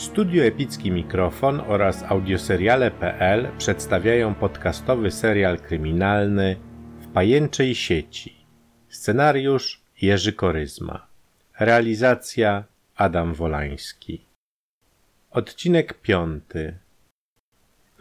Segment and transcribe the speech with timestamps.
[0.00, 6.56] Studio Epicki Mikrofon oraz audioseriale.pl przedstawiają podcastowy serial kryminalny
[7.00, 8.36] W pajęczej sieci.
[8.88, 11.06] Scenariusz Jerzy Koryzma.
[11.58, 12.64] Realizacja
[12.96, 14.24] Adam Wolański.
[15.30, 16.78] Odcinek piąty.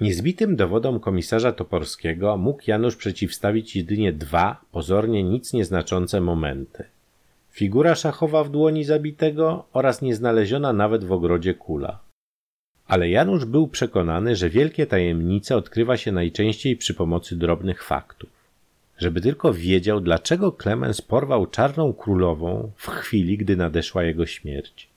[0.02, 6.84] Niezbitym dowodom komisarza Toporskiego mógł Janusz przeciwstawić jedynie dwa pozornie nic nieznaczące momenty–
[7.52, 12.00] figura szachowa w dłoni zabitego oraz nieznaleziona nawet w ogrodzie kula.
[12.88, 18.30] Ale Janusz był przekonany, że wielkie tajemnice odkrywa się najczęściej przy pomocy drobnych faktów.
[18.98, 24.90] Żeby tylko wiedział, dlaczego Klemens porwał czarną królową w chwili, gdy nadeszła jego śmierć.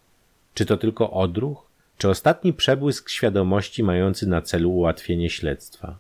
[0.55, 1.67] Czy to tylko odruch,
[1.99, 5.99] czy ostatni przebłysk świadomości mający na celu ułatwienie śledztwa?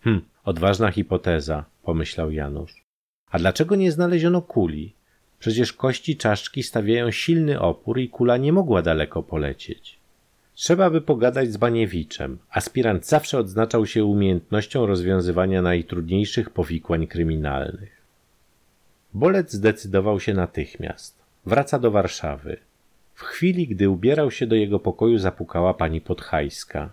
[0.00, 2.84] Hm, odważna hipoteza, pomyślał Janusz.
[3.30, 4.94] A dlaczego nie znaleziono kuli?
[5.38, 9.98] Przecież kości czaszki stawiają silny opór i kula nie mogła daleko polecieć.
[10.54, 12.38] Trzeba by pogadać z Baniewiczem.
[12.50, 18.02] Aspirant zawsze odznaczał się umiejętnością rozwiązywania najtrudniejszych powikłań kryminalnych.
[19.14, 21.18] Bolec zdecydował się natychmiast.
[21.46, 22.56] Wraca do Warszawy.
[23.14, 26.92] W chwili, gdy ubierał się do jego pokoju, zapukała pani Podhajska.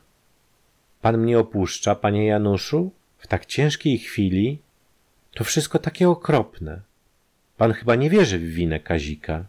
[1.02, 2.92] Pan mnie opuszcza, panie Januszu?
[3.18, 4.60] W tak ciężkiej chwili?
[5.34, 6.82] To wszystko takie okropne.
[7.62, 9.46] Pan chyba nie wierzy w winę Kazika.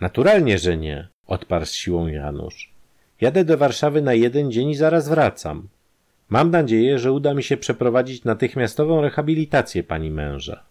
[0.00, 2.70] Naturalnie, że nie, odparł z siłą Janusz.
[3.20, 5.68] Jadę do Warszawy na jeden dzień i zaraz wracam.
[6.28, 10.62] Mam nadzieję, że uda mi się przeprowadzić natychmiastową rehabilitację pani męża.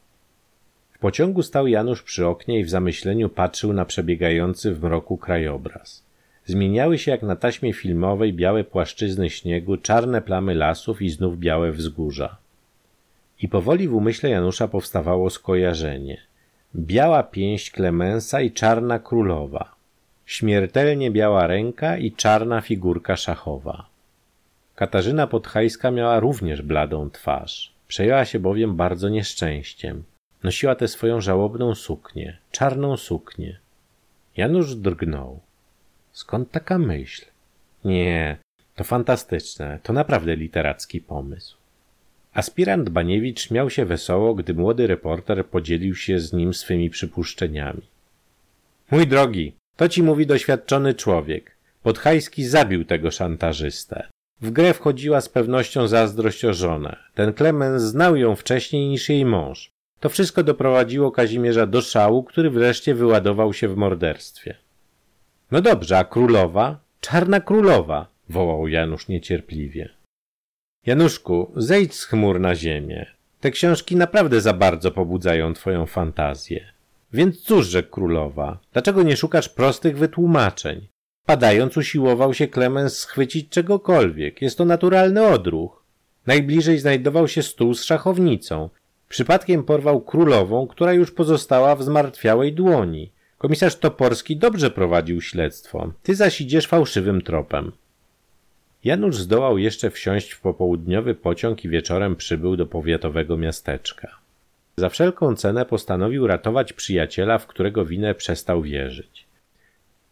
[0.91, 6.03] W pociągu stał Janusz przy oknie i w zamyśleniu patrzył na przebiegający w mroku krajobraz.
[6.45, 11.71] Zmieniały się jak na taśmie filmowej białe płaszczyzny śniegu, czarne plamy lasów i znów białe
[11.71, 12.37] wzgórza.
[13.41, 16.21] I powoli w umyśle Janusza powstawało skojarzenie–
[16.75, 19.75] biała pięść Klemensa i czarna królowa,
[20.25, 23.85] śmiertelnie biała ręka i czarna figurka szachowa.
[24.75, 27.73] Katarzyna Podhajska miała również bladą twarz.
[27.87, 30.03] Przejęła się bowiem bardzo nieszczęściem.
[30.43, 33.59] Nosiła tę swoją żałobną suknię, czarną suknię.
[34.37, 35.39] Janusz drgnął.
[36.11, 37.25] Skąd taka myśl?
[37.85, 38.37] Nie,
[38.75, 41.57] to fantastyczne, to naprawdę literacki pomysł.
[42.39, 47.81] Aspirant Baniewicz śmiał się wesoło, gdy młody reporter podzielił się z nim swymi przypuszczeniami.
[48.91, 51.57] Mój drogi, to ci mówi doświadczony człowiek.
[51.83, 54.07] Podhajski zabił tego szantażystę.
[54.41, 56.95] W grę wchodziła z pewnością zazdrość o żonę.
[57.15, 59.71] Ten Klemens znał ją wcześniej niż jej mąż.
[59.99, 64.55] To wszystko doprowadziło Kazimierza do szału, który wreszcie wyładował się w morderstwie.
[65.51, 66.79] No dobrze, a królowa?
[67.01, 68.07] Czarna królowa!
[68.29, 69.98] wołał Janusz niecierpliwie.
[70.85, 73.05] Januszku, zejdź z chmur na ziemię.
[73.39, 76.65] Te książki naprawdę za bardzo pobudzają twoją fantazję.
[77.13, 80.87] Więc cóż, rzekł królowa, dlaczego nie szukasz prostych wytłumaczeń?
[81.25, 84.41] Padając usiłował się Klemens schwycić czegokolwiek.
[84.41, 85.83] Jest to naturalny odruch.
[86.27, 88.69] Najbliżej znajdował się stół z szachownicą.
[89.09, 93.11] Przypadkiem porwał królową, która już pozostała w zmartwiałej dłoni.
[93.37, 95.91] Komisarz Toporski dobrze prowadził śledztwo.
[96.03, 97.71] Ty zaś idziesz fałszywym tropem.
[98.83, 104.19] Janusz zdołał jeszcze wsiąść w popołudniowy pociąg i wieczorem przybył do powiatowego miasteczka.
[104.77, 109.25] Za wszelką cenę postanowił ratować przyjaciela, w którego winę przestał wierzyć.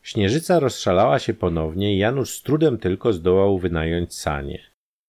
[0.03, 4.59] Śnieżyca rozszalała się ponownie i Janusz z trudem tylko zdołał wynająć sanie.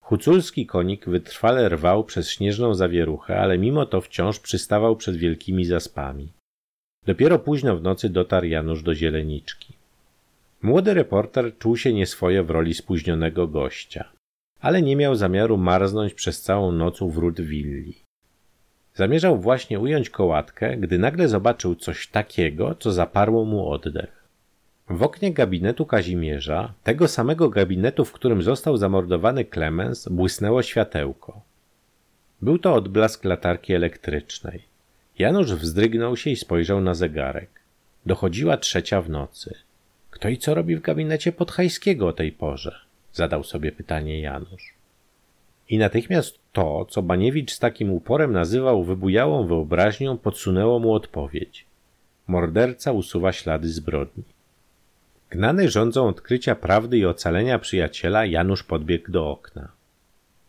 [0.02, 6.32] Huculski konik wytrwale rwał przez śnieżną zawieruchę, ale mimo to wciąż przystawał przed wielkimi zaspami.
[7.06, 9.77] Dopiero późno w nocy dotarł Janusz do zieleniczki.
[10.62, 14.12] Młody reporter czuł się nieswojo w roli spóźnionego gościa,
[14.60, 17.94] ale nie miał zamiaru marznąć przez całą noc u wrót willi.
[18.94, 24.28] Zamierzał właśnie ująć kołatkę, gdy nagle zobaczył coś takiego, co zaparło mu oddech.
[24.90, 31.40] W oknie gabinetu Kazimierza, tego samego gabinetu, w którym został zamordowany Klemens, błysnęło światełko.
[32.42, 34.62] Był to odblask latarki elektrycznej.
[35.18, 37.50] Janusz wzdrygnął się i spojrzał na zegarek.
[38.06, 39.54] Dochodziła trzecia w nocy.
[40.18, 42.80] Kto i co robi w gabinecie Podhajskiego o tej porze?
[43.12, 44.74] Zadał sobie pytanie Janusz.
[45.68, 51.66] I natychmiast to, co Baniewicz z takim uporem nazywał wybujałą wyobraźnią, podsunęło mu odpowiedź.
[52.26, 54.24] Morderca usuwa ślady zbrodni.
[55.30, 59.68] Gnany rządzą odkrycia prawdy i ocalenia przyjaciela, Janusz podbiegł do okna.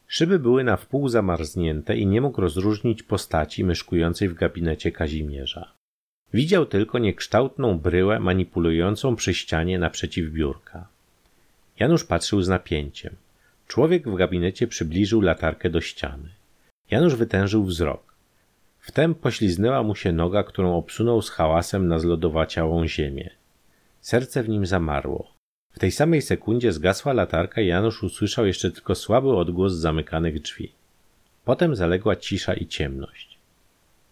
[0.08, 5.79] Szyby były na wpół zamarznięte i nie mógł rozróżnić postaci myszkującej w gabinecie Kazimierza.
[6.34, 10.88] Widział tylko niekształtną bryłę manipulującą przy ścianie naprzeciw biurka.
[11.80, 13.16] Janusz patrzył z napięciem.
[13.68, 16.30] Człowiek w gabinecie przybliżył latarkę do ściany.
[16.92, 18.14] Janusz wytężył wzrok.
[18.80, 23.30] Wtem pośliznęła mu się noga, którą obsunął z hałasem na zlodowaciałą ziemię.
[24.02, 25.32] Serce w nim zamarło.
[25.72, 30.72] W tej samej sekundzie zgasła latarka i Janusz usłyszał jeszcze tylko słaby odgłos zamykanych drzwi.
[31.46, 33.29] Potem zaległa cisza i ciemność.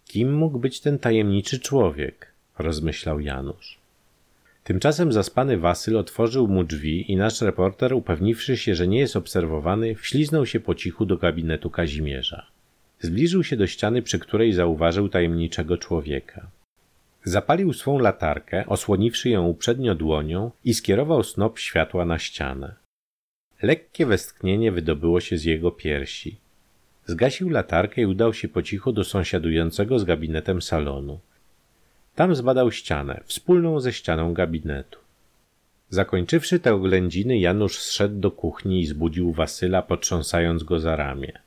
[0.08, 2.32] Kim mógł być ten tajemniczy człowiek?
[2.60, 3.78] rozmyślał Janusz.
[4.64, 9.96] Tymczasem zaspany Wasyl otworzył mu drzwi i nasz reporter, upewniwszy się, że nie jest obserwowany,
[9.96, 12.46] wśliznął się po cichu do gabinetu Kazimierza.
[13.00, 16.48] Zbliżył się do ściany, przy której zauważył tajemniczego człowieka.
[17.24, 22.76] Zapalił swą latarkę, osłoniwszy ją uprzednio dłonią i skierował snop światła na ścianę.
[23.62, 26.38] Lekkie westchnienie wydobyło się z jego piersi.
[27.08, 31.20] Zgasił latarkę i udał się po cichu do sąsiadującego z gabinetem salonu.
[32.16, 35.00] Tam zbadał ścianę, wspólną ze ścianą gabinetu.
[35.90, 41.40] Zakończywszy te oględziny, Janusz zszedł do kuchni i zbudził Wasyla, potrząsając go za ramię.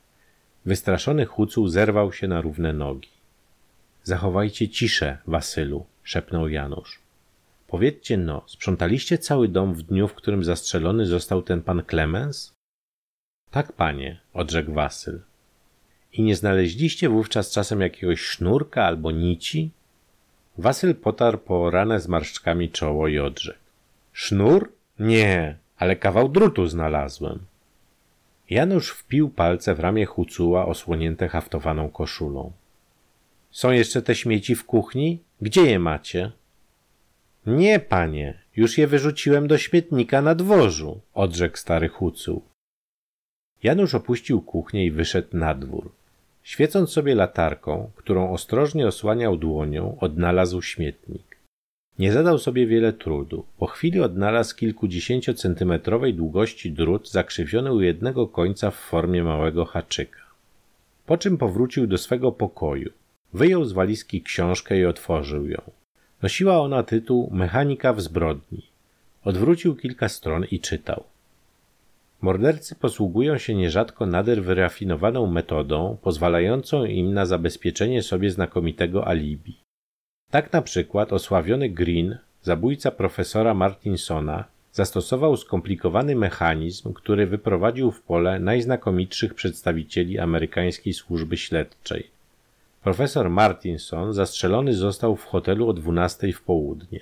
[0.65, 3.09] Wystraszony Hucuł zerwał się na równe nogi.
[4.03, 6.99] Zachowajcie ciszę, Wasylu, szepnął Janusz.
[7.67, 12.53] Powiedzcie no, sprzątaliście cały dom w dniu, w którym zastrzelony został ten pan Klemens?
[13.51, 15.21] Tak, panie, odrzekł Wasyl.
[16.13, 19.71] I nie znaleźliście wówczas czasem jakiegoś sznurka albo nici?
[20.57, 23.59] Wasyl potarł po ranę z marszczkami czoło i odrzekł.
[24.13, 24.71] Sznur?
[24.99, 27.39] Nie, ale kawał drutu znalazłem.
[28.49, 32.51] Janusz wpił palce w ramię Hucuła osłonięte haftowaną koszulą.
[33.51, 35.19] Są jeszcze te śmieci w kuchni?
[35.41, 36.31] Gdzie je macie?
[37.45, 42.41] Nie, panie, już je wyrzuciłem do śmietnika na dworzu, odrzekł stary Hucuł.
[43.63, 45.91] Janusz opuścił kuchnię i wyszedł na dwór.
[46.43, 51.37] Świecąc sobie latarką, którą ostrożnie osłaniał dłonią, odnalazł śmietnik.
[51.99, 53.45] Nie zadał sobie wiele trudu.
[53.57, 60.21] Po chwili odnalazł kilkudziesięciocentymetrowej długości drut zakrzywiony u jednego końca w formie małego haczyka.
[61.05, 62.91] Po czym powrócił do swego pokoju.
[63.33, 65.61] Wyjął z walizki książkę i otworzył ją.
[66.21, 68.61] Nosiła ona tytuł Mechanika w zbrodni.
[69.23, 71.03] Odwrócił kilka stron i czytał.
[72.21, 79.61] Mordercy posługują się nierzadko nader wyrafinowaną metodą, pozwalającą im na zabezpieczenie sobie znakomitego alibi.
[80.31, 88.39] Tak na przykład osławiony Green, zabójca profesora Martinsona, zastosował skomplikowany mechanizm, który wyprowadził w pole
[88.39, 92.09] najznakomitszych przedstawicieli amerykańskiej służby śledczej.
[92.83, 96.99] Profesor Martinson zastrzelony został w hotelu o dwunastej w południe.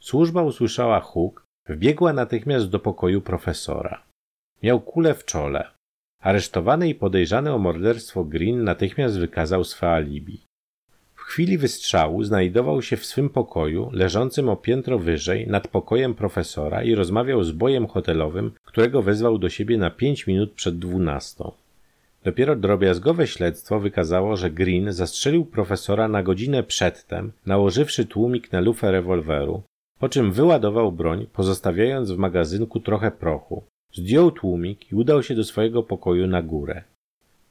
[0.00, 4.02] Służba usłyszała huk, wbiegła natychmiast do pokoju profesora.
[4.64, 5.70] Miał kulę w czole.
[6.20, 10.40] Aresztowany i podejrzany o morderstwo Green natychmiast wykazał swe alibi.
[11.14, 16.82] W chwili wystrzału znajdował się w swym pokoju, leżącym o piętro wyżej, nad pokojem profesora
[16.82, 21.52] i rozmawiał z bojem hotelowym, którego wezwał do siebie na pięć minut przed dwunastą.
[22.24, 28.92] Dopiero drobiazgowe śledztwo wykazało, że Green zastrzelił profesora na godzinę przedtem, nałożywszy tłumik na lufę
[28.92, 29.62] rewolweru,
[29.98, 33.64] po czym wyładował broń, pozostawiając w magazynku trochę prochu.
[33.94, 36.84] Zdjął tłumik i udał się do swojego pokoju na górę.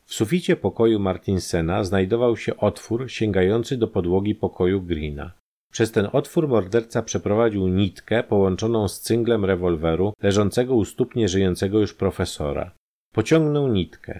[0.05, 5.31] W suficie pokoju Martinsena znajdował się otwór sięgający do podłogi pokoju Greena.
[5.71, 11.93] Przez ten otwór morderca przeprowadził nitkę połączoną z cynglem rewolweru leżącego u stóp nieżyjącego już
[11.93, 12.71] profesora.
[13.13, 14.19] Pociągnął nitkę.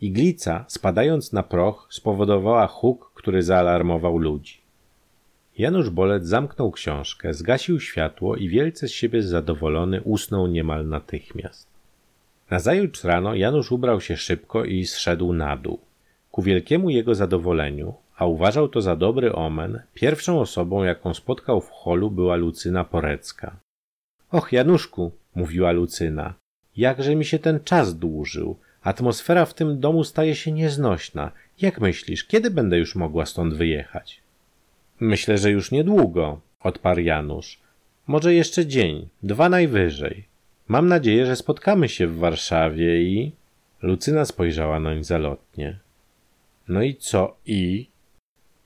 [0.00, 4.67] Iglica, spadając na proch, spowodowała huk, który zaalarmował ludzi.
[5.58, 11.68] Janusz Bolec zamknął książkę, zgasił światło i wielce z siebie zadowolony usnął niemal natychmiast.
[12.50, 15.78] Nazajutrz rano Janusz ubrał się szybko i zszedł na dół.
[16.30, 21.70] Ku wielkiemu jego zadowoleniu, a uważał to za dobry omen, pierwszą osobą, jaką spotkał w
[21.70, 23.56] holu była Lucyna Porecka.
[24.30, 26.34] Och, Januszku, mówiła Lucyna,
[26.76, 28.56] jakże mi się ten czas dłużył.
[28.82, 31.32] Atmosfera w tym domu staje się nieznośna.
[31.60, 34.27] Jak myślisz, kiedy będę już mogła stąd wyjechać?
[35.00, 37.58] Myślę, że już niedługo, odparł Janusz.
[38.06, 40.24] Może jeszcze dzień, dwa najwyżej.
[40.68, 43.32] Mam nadzieję, że spotkamy się w Warszawie i.
[43.82, 45.78] Lucyna spojrzała nań zalotnie.
[46.68, 47.86] No i co i?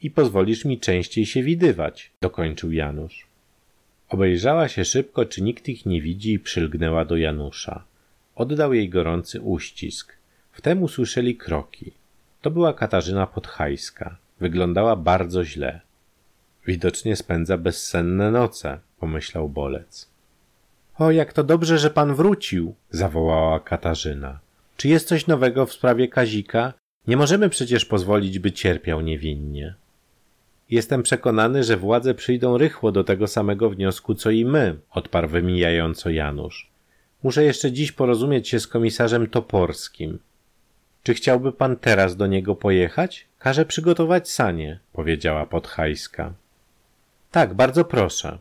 [0.03, 3.27] I pozwolisz mi częściej się widywać, dokończył Janusz.
[4.09, 7.85] Obejrzała się szybko, czy nikt ich nie widzi i przylgnęła do Janusza.
[8.35, 10.17] Oddał jej gorący uścisk.
[10.53, 11.93] Wtem usłyszeli kroki.
[12.43, 14.17] To była Katarzyna Podhajska.
[14.41, 15.81] Wyglądała bardzo źle.
[16.67, 20.09] Widocznie spędza bezsenne noce, pomyślał Bolec.
[20.99, 24.39] O, jak to dobrze, że pan wrócił, zawołała Katarzyna.
[24.77, 26.73] Czy jest coś nowego w sprawie Kazika?
[27.07, 29.75] Nie możemy przecież pozwolić, by cierpiał niewinnie.
[30.71, 36.11] Jestem przekonany, że władze przyjdą rychło do tego samego wniosku, co i my, odparł wymijająco
[36.11, 36.71] Janusz.
[37.23, 40.19] Muszę jeszcze dziś porozumieć się z komisarzem Toporskim.
[41.03, 43.27] Czy chciałby pan teraz do niego pojechać?
[43.39, 46.33] Każę przygotować sanie, powiedziała Podhajska.
[47.33, 48.39] Tak, bardzo proszę.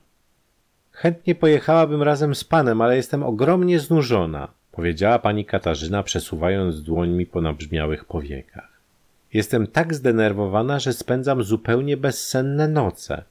[0.91, 7.41] Chętnie pojechałabym razem z panem, ale jestem ogromnie znużona, powiedziała pani Katarzyna, przesuwając dłońmi po
[7.41, 8.81] nabrzmiałych powiekach.
[9.33, 13.23] Jestem tak zdenerwowana, że spędzam zupełnie bezsenne noce.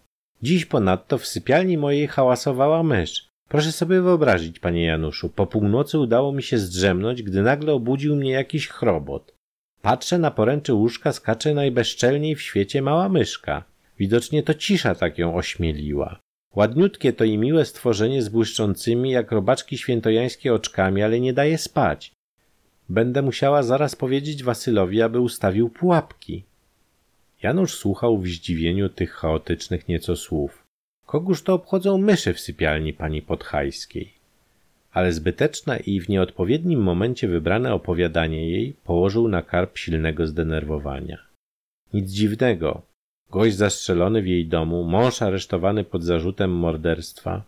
[0.43, 3.29] Dziś ponadto w sypialni mojej hałasowała mysz.
[3.49, 8.31] Proszę sobie wyobrazić, panie Januszu, po północy udało mi się zdrzemnąć, gdy nagle obudził mnie
[8.31, 9.35] jakiś chrobot.
[9.83, 13.70] Patrzę na poręcze łóżka, skacze najbezczelniej w świecie mała myszka.
[14.01, 16.21] Widocznie to cisza tak ją ośmieliła.
[16.55, 22.13] Ładniutkie to i miłe stworzenie z błyszczącymi jak robaczki świętojańskie oczkami, ale nie daje spać.
[22.89, 26.45] Będę musiała zaraz powiedzieć Wasylowi, aby ustawił pułapki.
[27.43, 30.65] Janusz słuchał w zdziwieniu tych chaotycznych nieco słów.
[31.07, 34.13] Kogóż to obchodzą myszy w sypialni pani Podhajskiej?
[34.93, 41.19] Ale zbyteczne i w nieodpowiednim momencie wybrane opowiadanie jej położył na karp silnego zdenerwowania.
[41.95, 42.90] Nic dziwnego.
[43.31, 47.43] Gość zastrzelony w jej domu, mąż aresztowany pod zarzutem morderstwa.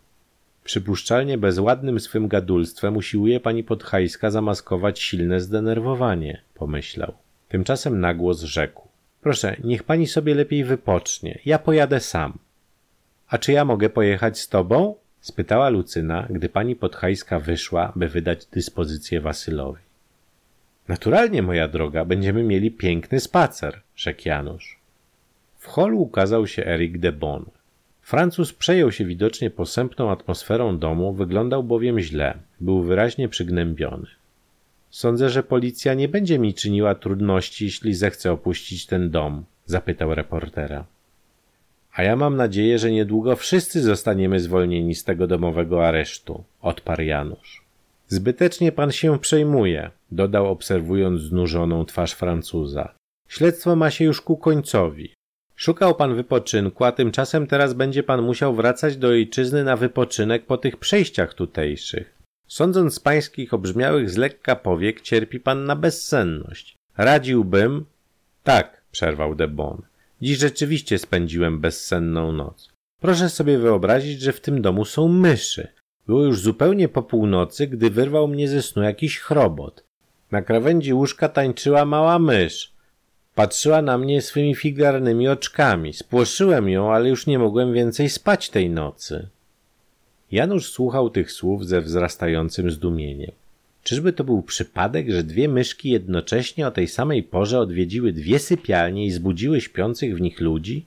[0.64, 7.12] Przypuszczalnie bezładnym swym gadulstwem usiłuje pani Podhajska zamaskować silne zdenerwowanie, pomyślał.
[7.48, 8.88] Tymczasem nagłos rzekł.
[9.20, 11.38] Proszę, niech pani sobie lepiej wypocznie.
[11.44, 12.38] Ja pojadę sam.
[13.28, 14.94] A czy ja mogę pojechać z tobą?
[15.20, 19.80] spytała Lucyna, gdy pani Podhajska wyszła, by wydać dyspozycję Wasylowi.
[20.88, 24.81] Naturalnie, moja droga, będziemy mieli piękny spacer, rzekł Janusz.
[25.62, 27.44] W holu ukazał się Eric de Bon.
[28.00, 34.06] Francuz przejął się widocznie posępną atmosferą domu, wyglądał bowiem źle, był wyraźnie przygnębiony.
[34.90, 40.84] Sądzę, że policja nie będzie mi czyniła trudności, jeśli zechce opuścić ten dom, zapytał reportera.
[41.92, 47.64] A ja mam nadzieję, że niedługo wszyscy zostaniemy zwolnieni z tego domowego aresztu, odparł Janusz.
[48.08, 52.94] Zbytecznie pan się przejmuje, dodał obserwując znużoną twarz Francuza.
[53.28, 55.12] Śledztwo ma się już ku końcowi.
[55.62, 60.56] Szukał pan wypoczynku, a tymczasem teraz będzie pan musiał wracać do ojczyzny na wypoczynek po
[60.56, 62.18] tych przejściach tutejszych.
[62.46, 66.76] Sądząc z pańskich obrzmiałych z lekka powiek, cierpi pan na bezsenność.
[66.96, 67.84] Radziłbym...
[68.42, 69.82] Tak, przerwał Debon.
[70.22, 72.72] Dziś rzeczywiście spędziłem bezsenną noc.
[73.00, 75.68] Proszę sobie wyobrazić, że w tym domu są myszy.
[76.06, 79.84] Było już zupełnie po północy, gdy wyrwał mnie ze snu jakiś chrobot.
[80.30, 82.71] Na krawędzi łóżka tańczyła mała mysz.
[83.34, 85.92] Patrzyła na mnie swymi figarnymi oczkami.
[85.92, 89.28] Spłoszyłem ją, ale już nie mogłem więcej spać tej nocy.
[90.32, 93.32] Janusz słuchał tych słów ze wzrastającym zdumieniem.
[93.82, 99.06] Czyżby to był przypadek, że dwie myszki jednocześnie o tej samej porze odwiedziły dwie sypialnie
[99.06, 100.86] i zbudziły śpiących w nich ludzi?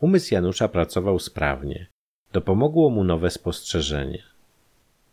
[0.00, 1.86] Umysł Janusza pracował sprawnie.
[2.32, 4.22] Dopomogło mu nowe spostrzeżenie.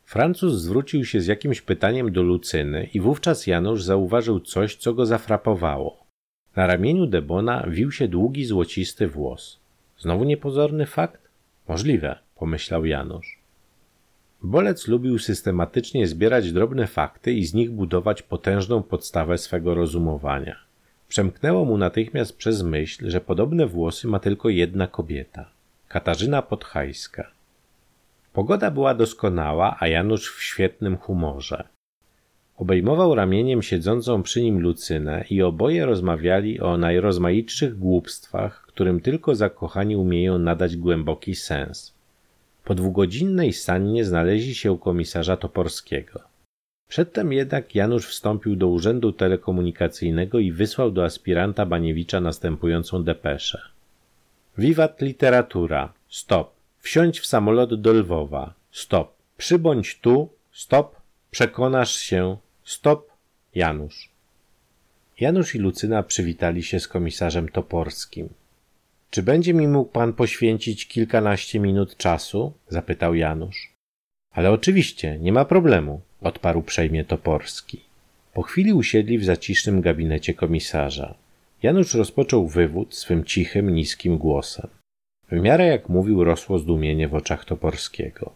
[0.05, 5.05] Francuz zwrócił się z jakimś pytaniem do Lucyny i wówczas Janusz zauważył coś, co go
[5.05, 6.08] zafrapowało.
[6.55, 9.59] Na ramieniu Debona wił się długi złocisty włos.
[9.99, 11.21] Znowu niepozorny fakt?
[11.67, 13.39] Możliwe, pomyślał Janusz.
[14.41, 20.55] Bolec lubił systematycznie zbierać drobne fakty i z nich budować potężną podstawę swego rozumowania.
[21.07, 25.45] Przemknęło mu natychmiast przez myśl, że podobne włosy ma tylko jedna kobieta
[25.87, 27.31] Katarzyna Podhajska.
[28.33, 31.67] Pogoda była doskonała, a Janusz w świetnym humorze.
[32.59, 39.95] Obejmował ramieniem siedzącą przy nim Lucynę i oboje rozmawiali o najrozmaitszych głupstwach, którym tylko zakochani
[39.95, 41.93] umieją nadać głęboki sens.
[42.63, 46.19] Po dwugodzinnej sannie znaleźli się u komisarza Toporskiego.
[46.87, 53.61] Przedtem jednak Janusz wstąpił do urzędu telekomunikacyjnego i wysłał do aspiranta Baniewicza następującą depeszę.
[54.57, 55.93] Wiwat literatura.
[56.09, 56.51] Stop.
[56.79, 58.53] Wsiądź w samolot do Lwowa.
[58.71, 59.13] Stop.
[59.37, 60.29] Przybądź tu.
[60.51, 60.95] Stop.
[61.31, 62.37] Przekonasz się.
[62.69, 63.11] Stop.
[63.55, 64.09] Janusz.
[65.19, 68.29] Janusz i Lucyna przywitali się z komisarzem Toporskim.
[69.09, 72.53] Czy będzie mi mógł pan poświęcić kilkanaście minut czasu?
[72.67, 73.73] zapytał Janusz.
[74.31, 77.81] Ale oczywiście, nie ma problemu, odparł przejmie Toporski.
[78.33, 81.15] Po chwili usiedli w zacisznym gabinecie komisarza.
[81.63, 84.67] Janusz rozpoczął wywód swym cichym, niskim głosem.
[85.31, 88.31] W miarę jak mówił, rosło zdumienie w oczach Toporskiego.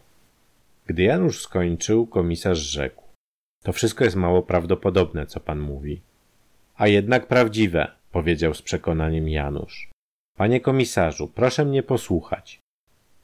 [0.86, 3.03] Gdy Janusz skończył, komisarz rzekł:
[3.64, 6.00] To wszystko jest mało prawdopodobne, co pan mówi.
[6.76, 9.90] A jednak prawdziwe, powiedział z przekonaniem Janusz.
[10.36, 12.58] Panie komisarzu, proszę mnie posłuchać.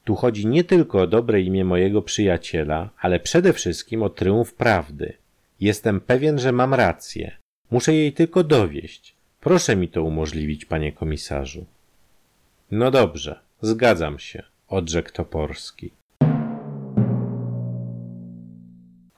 [0.04, 5.12] Tu chodzi nie tylko o dobre imię mojego przyjaciela, ale przede wszystkim o tryumf prawdy.
[5.60, 7.36] Jestem pewien, że mam rację.
[7.70, 9.14] Muszę jej tylko dowieść.
[9.40, 11.66] Proszę mi to umożliwić, panie komisarzu.
[12.70, 15.90] No dobrze, zgadzam się, odrzekł Toporski.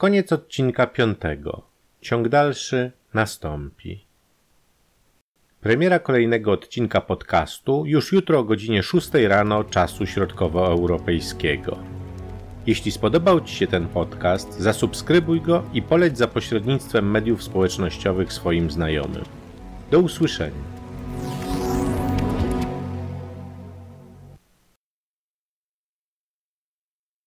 [0.02, 1.62] Koniec odcinka piątego.
[2.00, 4.04] Ciąg dalszy nastąpi.
[5.60, 11.78] Premiera kolejnego odcinka podcastu już jutro o godzinie 6 rano czasu środkowoeuropejskiego.
[12.66, 18.70] Jeśli spodobał Ci się ten podcast, zasubskrybuj go i poleć za pośrednictwem mediów społecznościowych swoim
[18.70, 19.24] znajomym.
[19.90, 20.81] Do usłyszenia.